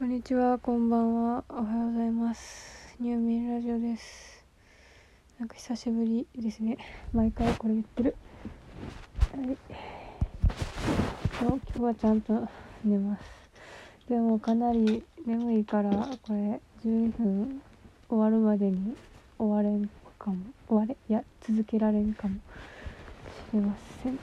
[0.00, 2.96] こんにちは、こんばんは、おはようございます。
[3.00, 4.46] ニューミンラジオです。
[5.38, 6.78] なんか久しぶりですね。
[7.12, 8.16] 毎回これ言ってる。
[9.36, 9.58] はい。
[11.38, 12.48] 今日はちゃんと
[12.82, 13.22] 寝ます。
[14.08, 17.60] でもかなり眠いから、これ12分
[18.08, 18.96] 終わるまでに
[19.36, 19.86] 終われん
[20.18, 20.38] かも。
[20.66, 22.38] 終われいや、続けられんかもし
[23.52, 24.18] れません。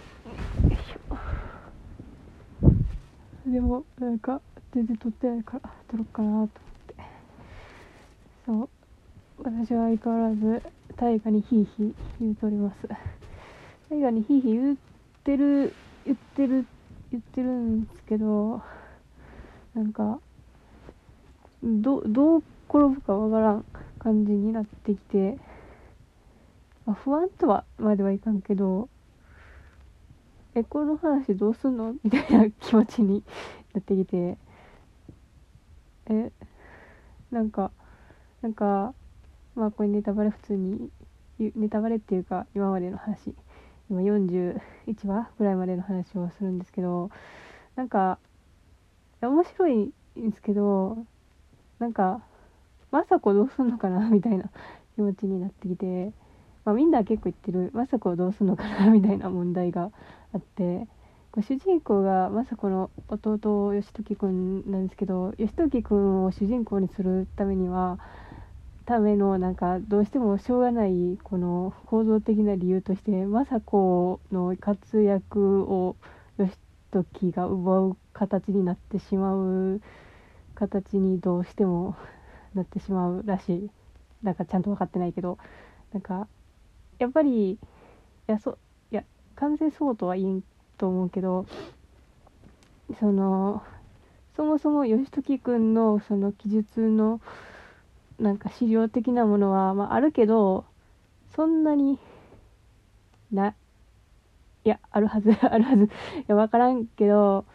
[3.53, 4.41] でもなんか
[4.73, 6.49] 全然撮ってないから撮ろうかなと思っ
[6.87, 6.95] て。
[8.45, 8.69] そう。
[9.43, 10.63] 私は相変わらず
[10.95, 12.87] 大河にヒーヒー言うとおります。
[13.89, 14.77] 大河にヒーヒー言っ
[15.23, 15.73] てる
[16.05, 16.65] 言ってる
[17.11, 18.61] 言ってるんですけど
[19.75, 20.19] なんか
[21.63, 23.65] どどう転ぶかわからん
[23.99, 25.37] 感じになってきて、
[26.85, 28.89] まあ、不安とはまではいかんけど
[30.55, 31.93] えこの話どうすんの？
[32.03, 33.23] みたいな気持ちに
[33.73, 34.37] なってきて。
[36.09, 36.31] え
[37.31, 37.71] なんか
[38.41, 38.93] なんか
[39.55, 40.89] まあこれネタバレ普通に
[41.39, 43.33] ネタバレっていうか今までの話。
[43.89, 44.59] 今41
[45.05, 47.09] 話ぐらいまでの話をするんですけど
[47.75, 48.19] なんか
[49.21, 50.97] 面白いんですけど
[51.79, 52.21] なんか
[52.91, 54.49] 雅子どうすんのかなみたいな
[54.95, 56.11] 気持ちになってきて、
[56.65, 59.91] まあ、みんな結構言ってる雅子をどうすんのかなみたいな問題が
[60.33, 60.87] あって
[61.41, 67.99] 主人公が雅子の弟義時くんなんですけど義時くんを主人公にするためには
[68.85, 75.95] ためのなんかどうしてもしょうがないこの構造的な理由として雅子の活躍を
[76.37, 76.51] 義
[76.91, 79.81] 時が奪う形になってしまう
[80.55, 81.95] 形にどうしても
[82.55, 83.69] なってしまうらしい。
[84.23, 85.37] なんかちゃんと分かってないけど
[85.93, 86.27] なんか
[86.99, 87.57] やっぱりい
[88.25, 88.57] やそ
[88.91, 89.03] いや
[89.35, 90.43] 完全そうとは言えん
[90.77, 91.45] と思うけど
[92.99, 93.63] その
[94.35, 97.19] そもそも義時くんのその記述の
[98.19, 100.65] なんか資料的なものは、まあ、あるけど
[101.35, 101.99] そんなに
[103.31, 103.55] な
[104.63, 105.89] いやあるはず あるはずい
[106.27, 107.45] や分からんけど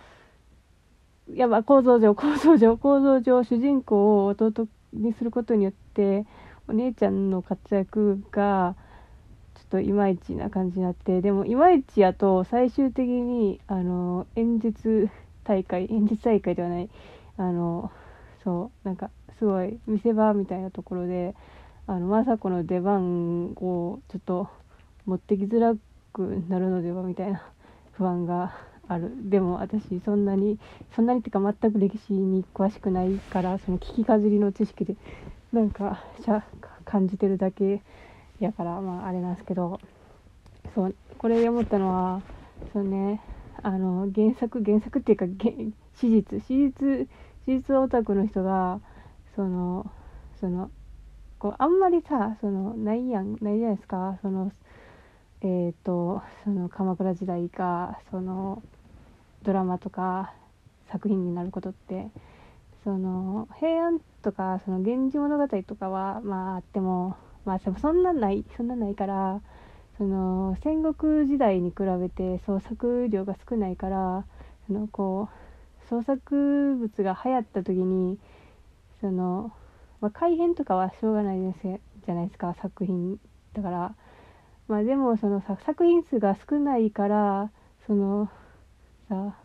[1.28, 6.26] やまあ構造上構造上構造上主人公を弟にすることによって
[6.68, 8.76] お姉ちゃんの活躍が
[9.72, 15.09] といまいちな感じになってでもいまいちやと最終的にあの演説
[15.44, 16.91] 大会演説大会ではない
[17.38, 17.91] あの
[18.44, 21.34] そうなんかすごい見せ場みたいなところで
[21.87, 24.49] あの政子の出番をちょっと
[25.06, 25.75] 持ってきづら
[26.12, 27.43] くなるのではみたいな
[27.93, 28.54] 不安が
[28.89, 29.10] ある。
[29.31, 30.59] でも私そんなに
[30.94, 34.97] そんなにっていうか全く歴史に詳しくないからその聞きかじりの知識で
[35.50, 36.44] なんかしゃ
[36.84, 37.81] 感じてるだけ
[38.44, 39.80] やからまああれなんですけど
[40.75, 42.22] そうこれで思ったのは
[42.72, 43.20] そうね
[43.62, 45.26] あの原作原作っていうか
[45.94, 47.08] 史実史実
[47.44, 48.80] 史実オタクの人が
[49.36, 49.91] その
[50.41, 50.70] その
[51.38, 54.19] こうあんまりさそのないやんないじゃないですか。
[54.22, 54.53] その
[55.41, 58.62] えっ、ー、とその鎌倉時代がその
[59.42, 60.34] ドラマとか
[60.91, 62.09] 作品になることって
[62.84, 69.41] その平安とかその「源氏物語」とかはまああってもまあそんなないそんなないから
[69.98, 74.25] その戦国時代に比べて創作量が少ないから
[74.66, 75.28] そのこ
[75.84, 78.19] う創作物が流行った時に
[79.00, 79.53] その、
[80.00, 83.19] まあ、改変とかはしょうがないですじゃないですか作品
[83.54, 83.94] だから。
[84.69, 87.50] まあでもその作品数が少ないから
[87.86, 88.30] その
[89.09, 89.36] さ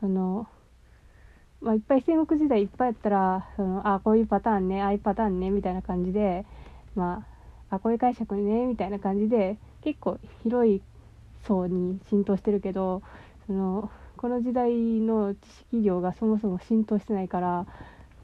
[0.00, 0.48] その
[1.60, 6.44] まあいっぱい戦国時代いっぱいやったらそのあこういうパターンねああいうパターンねみたいな感じで
[6.94, 7.33] まあ
[7.74, 10.82] あこういう解釈ねみたいな感じで結構広い
[11.46, 13.02] 層に浸透してるけど
[13.46, 15.38] そのこの時代の知
[15.70, 17.66] 識量がそもそも浸透してないから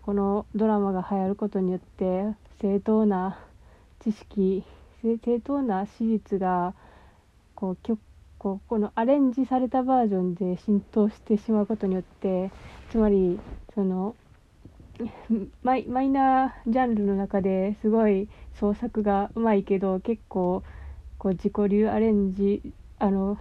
[0.03, 3.38] このドラマが流行ることによって正当な
[4.03, 4.65] 知識
[5.03, 6.75] 正当な史実が
[7.55, 7.99] こう
[8.38, 12.50] こうこのアレンジされたバージョンで浸透してしまうことによって
[12.91, 13.38] つまり
[13.75, 14.15] その
[15.62, 20.62] マイマイナージャンルの中ですごい創作がうまいけど結構
[21.19, 23.38] こう自己流アレンジあの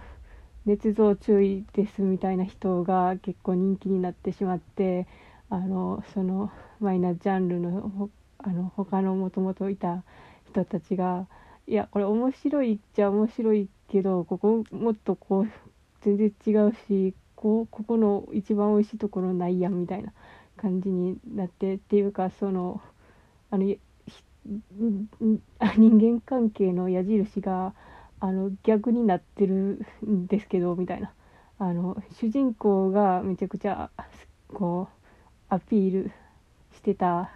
[0.66, 5.06] 捏造注意ですみたいな人が結構人気になってしまって
[5.48, 10.02] あのそのマイナージャンルのあの他のもともといた
[10.46, 11.26] 人たちが
[11.66, 15.48] いやこれ面白いっちゃ面白いけどここもっとこう
[16.00, 20.12] 全然違うしこうここの一番美味しいところないやんみたいな。
[20.60, 22.80] 感じになってっていうかその
[23.50, 23.74] あの
[24.44, 27.74] 人間関係の矢印が
[28.20, 31.12] あの逆になってるんですけどみたいな。
[31.62, 33.90] あの主人公がめちゃくちゃ
[34.48, 36.10] こうアピール
[36.72, 37.30] してた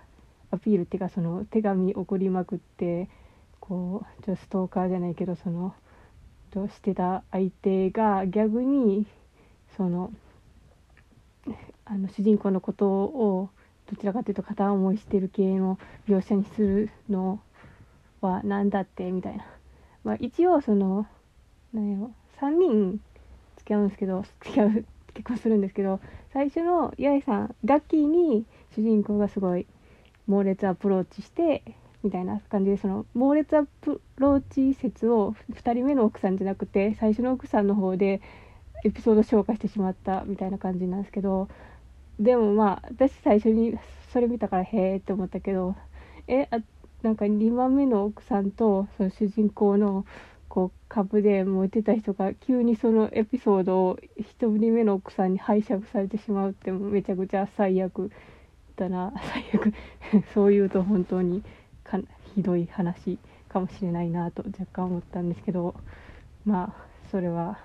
[0.51, 3.11] アピールっていうかその手紙送りまくって
[3.61, 5.75] こうちょストーカーじゃないけどその
[6.53, 9.07] としてた相手が逆に
[9.77, 10.11] その
[11.87, 13.51] あの主人公のことを
[13.91, 15.79] どちらかというと片思いしてる系の
[16.09, 17.41] 描写にするの
[18.21, 19.45] は何だってみたいな、
[20.05, 21.07] まあ、一応その
[21.73, 22.11] 何やろ
[22.41, 23.01] 3人
[23.59, 26.01] 付き合うんですけど 付き合う結婚するんですけど
[26.33, 29.67] 最初の八重さんガッキーに主人公がすごい
[30.27, 31.63] 猛烈アプローチして
[32.03, 38.21] みたいな感じでその猛烈アプローチ説を2人目の奥さんじゃなくて最初の奥さんの方で
[38.85, 41.49] エピソード消化してしまったみたいな感じなんですけど
[42.19, 43.79] でもまあ私最初に
[44.13, 45.75] それ見たからへえって思ったけど
[46.29, 46.59] えあ
[47.03, 50.07] なんか2番目の奥さんとその主人公の
[50.49, 58.11] こう株で燃えてた人が急にそのエピソードを1人目の奥さんに拝借されてしまうってめちゃくちゃ最悪
[58.77, 59.13] だな。
[59.33, 59.75] 最悪。
[60.33, 61.43] そう言うと本当に
[61.83, 61.99] か
[62.35, 63.19] ひどい話
[63.49, 65.75] かもしれないなと若干思ったんですけど
[66.45, 67.59] まあそれは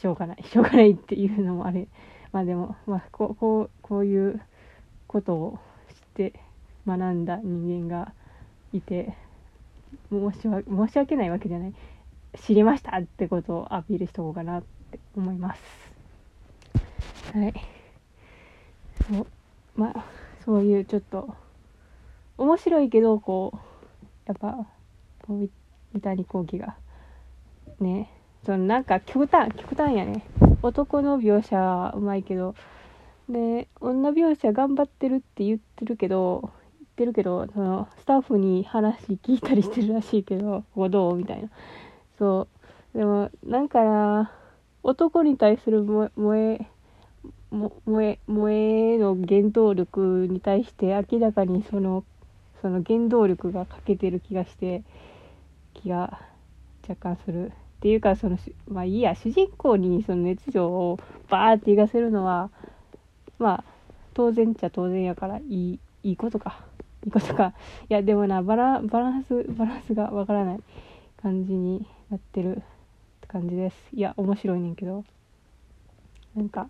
[0.00, 0.42] しょうがない。
[0.42, 1.86] しょうがないっていうのもあれ。
[2.32, 4.40] まあでも、まあ、こうこうこういう
[5.06, 5.58] ことを
[5.88, 6.32] 知って
[6.86, 8.12] 学んだ人間が
[8.72, 9.14] いて
[10.10, 11.74] 申し訳申し訳ないわけじゃない
[12.40, 15.62] 知りましたってことをアピールしとこうかなって思います。
[17.34, 17.54] はい。
[19.10, 19.26] そう
[19.74, 20.04] まあ
[20.44, 21.34] そういうちょっと
[22.36, 23.58] 面白いけどこう
[24.26, 24.66] やっぱ
[25.28, 25.50] 三
[26.00, 26.76] 谷幸喜が
[27.80, 28.10] ね
[28.44, 30.24] そのなんか極端極端やね。
[30.62, 32.54] 男の描写はうまいけど。
[33.28, 41.16] で女描写頑張ってるって言ってるけど言ってるけどそのスタッフに話聞いたりしてるらしいけどここどう？
[41.16, 41.50] みたいな。
[42.18, 42.48] そ
[42.94, 42.98] う。
[42.98, 44.32] でもなんかな
[44.82, 46.66] 男に対する萌え
[47.50, 47.70] 萌
[48.02, 52.04] え萌えの原動力に対して明らかにその
[52.62, 54.82] その原動力が欠けてる気がして
[55.74, 56.18] 気が
[56.88, 57.52] 若干する。
[57.78, 58.38] っていうかその
[58.68, 60.98] まあいいや主人公にその熱情を
[61.28, 62.50] バーって言わせるのは
[63.38, 63.64] まあ
[64.14, 66.64] 当然っちゃ当然やからいいいいことか
[67.04, 67.54] いいことか。
[67.88, 70.60] い やでもなバラバランスバランスがわからない
[71.22, 72.60] 感じになってるっ
[73.20, 73.76] て感じです。
[73.94, 75.04] いや面白いねんけど。
[76.34, 76.68] なんか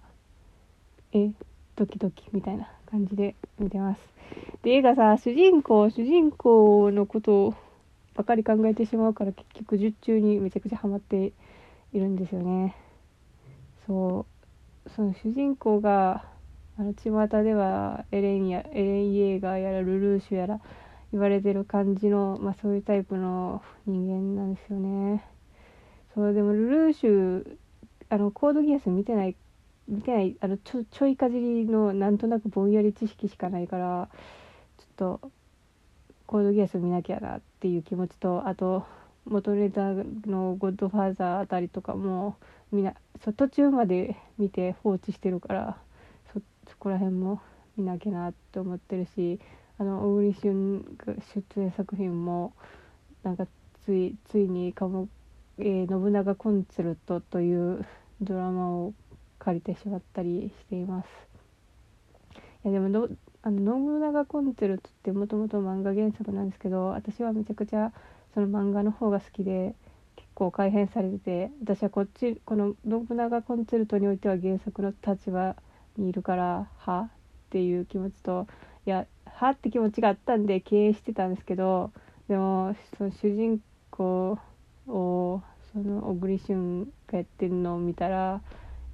[1.12, 1.30] え
[1.74, 4.00] ドキドキみたいな感じで見てます。
[4.62, 7.54] で映画さ主人公主人公のことを
[8.18, 11.32] ばかり考えてしまうから結局術中にめちゃくちゃハマって
[11.92, 12.74] いるんですよね。
[13.86, 14.26] そ
[14.84, 14.90] う。
[14.90, 16.24] その主人公が
[16.76, 20.60] あの巷ではエレンやエレン・イエーガーやらルルーシュやら
[21.12, 25.24] 言われてる感じの、まあ、そういうタイプの人間なんですよね。
[26.12, 27.56] そうでもルルーシュ
[28.08, 29.36] あのコードギアス見てない
[29.86, 34.08] 見てないあのちょちょいかじりのなんとなくぼんやり知識しかないから
[34.78, 35.30] ちょっと
[36.28, 38.84] コードギアス見なきゃなっていう気持ちとあと
[39.24, 42.36] 元ネタの「ゴッドファーザー」あたりとかも
[42.70, 42.92] みな
[43.24, 45.78] そ途中まで見て放置してるから
[46.34, 47.40] そそこら辺も
[47.78, 49.40] 見なきゃなって思ってるし
[49.78, 52.52] あの小栗旬が出演作品も
[53.22, 53.46] なんか
[53.86, 55.08] ついついにかも、
[55.56, 57.86] えー、信長コンチェルト」という
[58.20, 58.92] ドラマを
[59.38, 61.08] 借りてしまったりしています。
[62.64, 63.08] いやでもど
[63.48, 67.92] あの信長コンチェルトってもともと漫画原作なんですけど私はめちゃくちゃ
[68.34, 69.74] その漫画の方が好きで
[70.16, 75.56] 結構改変されてて私はこっちこの信長コンチェルトにおいては原作の立場
[75.96, 77.10] にいるからはっ
[77.48, 78.46] ていう気持ちと
[78.84, 81.90] いやはって気持ちがあったんで経営してたんですけど
[82.28, 84.38] でもその主人公
[84.86, 88.42] をその小栗旬がやってるのを見たら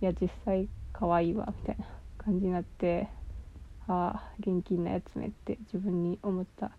[0.01, 1.87] いや実際可愛いわみたいな
[2.19, 3.09] 感じになって
[3.89, 6.73] ああ現金なやつめって自分に思ったん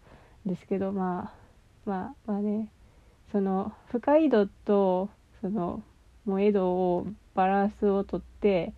[0.45, 1.31] ですけどま
[1.85, 2.69] あまあまあね
[3.31, 5.09] その深い度と
[5.41, 5.83] その
[6.25, 8.73] 萌え度をバランスをとって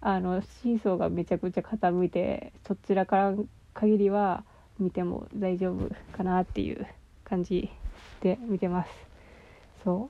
[0.00, 3.34] あのシーソーがめちゃくちゃ傾いてそちらから
[3.74, 4.44] 限りは
[4.78, 6.86] 見ても大丈夫かなっていう
[7.24, 7.70] 感じ
[8.20, 8.90] で見てます。
[9.84, 10.08] そ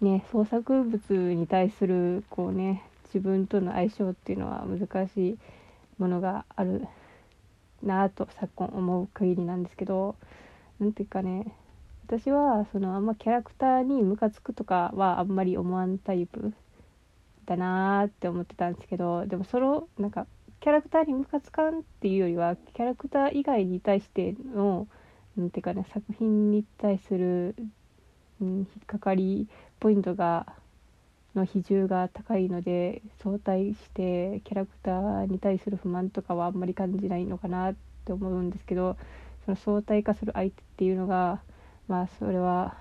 [0.00, 5.38] うね創作物に対するこうね自分との相性っていうのは難しい
[5.98, 6.86] ものがある
[7.82, 10.16] なぁと昨今思う限りなんですけど
[10.78, 11.54] 何ていうかね
[12.06, 16.52] 私はそのあんまキャラクターにムカつくとかはあんまり思わんタイプ
[17.46, 20.26] だなーって思ってたんですけどでもそのなんか
[20.60, 24.88] キャラクターにムカつかんっていうよりはキャラクター以外に対しての
[25.36, 27.54] 何ていうかね作品に対する、
[28.40, 29.48] うん、引っかかり
[29.80, 30.46] ポイントが
[31.36, 37.74] の比重が高いので相対してキャラクターに対する不満とかはあんまり感じないのかなっ
[38.04, 38.96] て思うんですけど
[39.44, 41.40] その相対化する相手っていうのが
[41.88, 42.76] まあそれは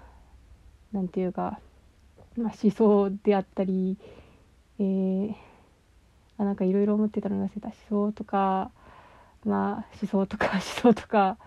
[0.92, 1.60] 何て言うか、
[2.38, 3.98] まあ、思想であったり、
[4.80, 5.36] えー、
[6.38, 8.72] あなんかいろいろ思ってたのが忘れた思想とか
[9.46, 11.38] まあ思想とか思想とか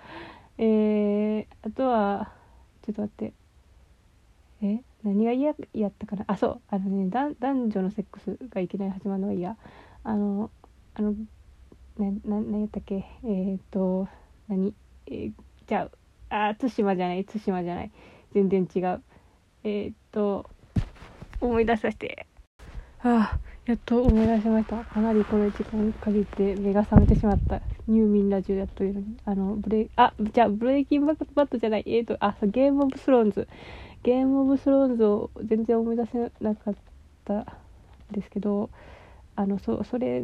[0.61, 2.33] えー、あとは
[2.85, 3.48] ちょっと待って。
[4.61, 6.25] え何が嫌やったかな？
[6.27, 6.61] あそう。
[6.69, 9.57] あのね男女のセックスがいきなり始まるのが嫌。
[10.05, 10.51] あの
[10.95, 11.15] あの
[11.99, 13.05] なな何やったっけ？
[13.25, 14.09] えー、っと
[14.49, 14.75] 何？
[15.07, 15.33] えー、
[15.67, 15.89] じゃ
[16.31, 17.25] ああ対馬じゃない。
[17.25, 17.91] 対馬じゃない。
[18.33, 19.03] 全然違う。
[19.65, 20.49] えー、っと
[21.41, 22.27] 思い出させて。
[23.03, 24.85] あやっと思い出しました。
[24.85, 27.61] かなりこれ時間かけて目が覚めてしまった。
[27.87, 29.17] ニューミンラジオやっというのに。
[29.25, 31.85] あのブレあじゃあブレイキンバットじゃない。
[31.87, 33.47] え、っとあゲームオブスローンズ
[34.03, 36.75] ゲームオブスローンズを全然思い出せなかっ
[37.25, 37.47] たん
[38.13, 38.71] ですけど
[39.37, 40.23] あのそそれ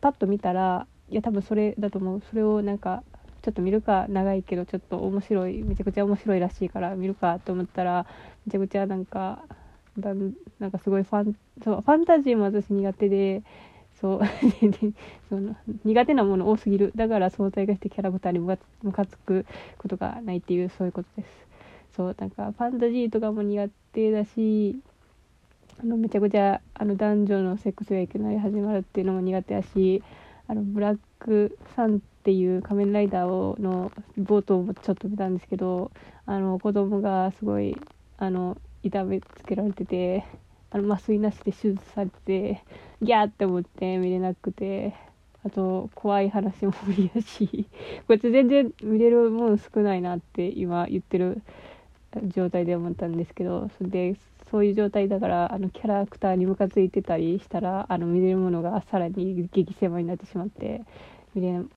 [0.00, 2.22] パッと見たらいや多分それだと思う。
[2.28, 3.02] それをなんか
[3.42, 8.06] ちょっと見るか長いけどちょっと面白いめちゃくちゃ面白いらしいから見るかと思ったら
[8.44, 9.44] めちゃくちゃなんか
[9.98, 10.12] だ
[10.58, 13.42] なんかすごいファンそうファンタジーも私苦手で
[14.00, 14.20] そう
[15.30, 16.92] その苦手なもの多すぎる。
[16.96, 19.46] だから相対化してキャラクターにムカつく
[19.78, 21.45] ことがないっていうそういうことです。
[21.96, 24.76] そうなんかファンタジーとかも苦手だし
[25.82, 30.02] あのめちゃくちゃあの男女のセックスがいきなり始まるっていうのも苦手だし
[30.46, 35.90] あのブラックサンっていう仮面ライダーをの冒頭もちょっと見たんですけど
[36.26, 37.76] あの子供がすごい
[38.18, 40.24] あの痛めつけられてて
[40.70, 42.62] あの麻酔なしで手術されて
[43.00, 44.94] ギャーって思って見れなくて
[45.44, 47.66] あと怖い話も無理だし
[48.08, 51.42] こいつ全然見れるもん少ないなって今言ってる
[52.24, 54.16] 状態で思ったんですけどそれで
[54.50, 60.82] そういう状態だからあのキャラクターにムカついてたりしたらあの見れるものがさらに激狭になってしまって
[61.34, 61.52] 見れ